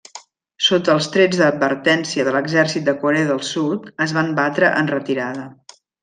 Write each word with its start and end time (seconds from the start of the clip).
Sota 0.67 0.93
els 0.99 1.09
trets 1.15 1.41
d'advertència 1.41 2.25
de 2.29 2.33
l'exèrcit 2.37 2.87
de 2.89 2.95
Corea 3.05 3.27
del 3.31 3.43
Sud, 3.53 3.85
es 4.07 4.15
van 4.19 4.33
batre 4.43 4.71
en 4.83 4.89
retirada. 4.99 5.45